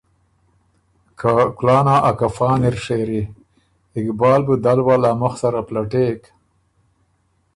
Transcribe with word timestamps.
که” 1.19 1.31
کُلانا 1.57 1.95
ا 2.09 2.11
کفان 2.19 2.61
اِر 2.67 2.75
ڒېری“ 2.83 3.21
اقبال 3.97 4.41
بُو 4.45 4.53
دل 4.63 4.79
ول 4.87 5.03
ا 5.11 5.11
مُخ 5.21 5.33
سره 5.41 5.61
پلټېک 5.67 6.21